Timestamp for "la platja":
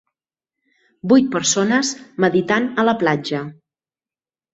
2.89-3.43